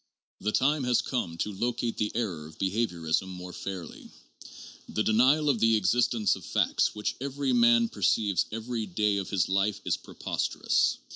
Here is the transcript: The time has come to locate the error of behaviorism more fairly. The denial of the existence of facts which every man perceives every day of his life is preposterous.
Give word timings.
The 0.39 0.51
time 0.51 0.83
has 0.85 0.99
come 0.99 1.37
to 1.37 1.51
locate 1.53 1.97
the 1.97 2.11
error 2.15 2.47
of 2.47 2.57
behaviorism 2.57 3.27
more 3.27 3.53
fairly. 3.53 4.09
The 4.89 5.03
denial 5.03 5.47
of 5.47 5.59
the 5.59 5.75
existence 5.75 6.35
of 6.35 6.43
facts 6.43 6.95
which 6.95 7.15
every 7.21 7.53
man 7.53 7.87
perceives 7.87 8.47
every 8.51 8.87
day 8.87 9.17
of 9.17 9.29
his 9.29 9.47
life 9.47 9.79
is 9.85 9.97
preposterous. 9.97 10.97